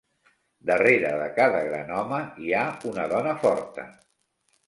Darrere 0.69 1.11
de 1.19 1.27
cada 1.39 1.59
gran 1.67 1.91
home 1.99 2.21
hi 2.45 2.55
ha 2.59 2.63
una 2.93 3.05
dona 3.13 3.37
forta. 3.47 3.87